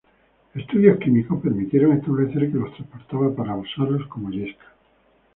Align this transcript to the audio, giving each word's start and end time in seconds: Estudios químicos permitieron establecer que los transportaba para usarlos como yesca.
Estudios 0.55 0.97
químicos 0.97 1.39
permitieron 1.43 1.91
establecer 1.95 2.49
que 2.51 2.57
los 2.57 2.73
transportaba 2.73 3.35
para 3.35 3.55
usarlos 3.55 4.07
como 4.07 4.31
yesca. 4.31 4.65